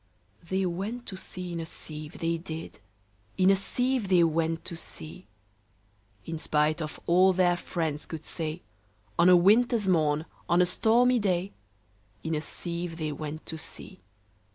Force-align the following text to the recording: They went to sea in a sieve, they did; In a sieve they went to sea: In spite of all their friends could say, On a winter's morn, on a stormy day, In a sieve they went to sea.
They 0.41 0.65
went 0.65 1.05
to 1.05 1.15
sea 1.15 1.53
in 1.53 1.59
a 1.59 1.65
sieve, 1.67 2.17
they 2.17 2.39
did; 2.39 2.79
In 3.37 3.51
a 3.51 3.55
sieve 3.55 4.07
they 4.09 4.23
went 4.23 4.65
to 4.65 4.75
sea: 4.75 5.27
In 6.25 6.39
spite 6.39 6.81
of 6.81 6.99
all 7.05 7.33
their 7.33 7.55
friends 7.55 8.07
could 8.07 8.25
say, 8.25 8.63
On 9.19 9.29
a 9.29 9.37
winter's 9.37 9.87
morn, 9.87 10.25
on 10.49 10.59
a 10.59 10.65
stormy 10.65 11.19
day, 11.19 11.53
In 12.23 12.33
a 12.33 12.41
sieve 12.41 12.97
they 12.97 13.11
went 13.11 13.45
to 13.45 13.59
sea. 13.59 14.01